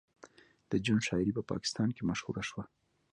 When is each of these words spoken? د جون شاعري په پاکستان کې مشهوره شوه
د 0.71 0.73
جون 0.85 0.99
شاعري 1.07 1.31
په 1.37 1.43
پاکستان 1.51 1.89
کې 1.95 2.07
مشهوره 2.09 2.43
شوه 2.49 2.63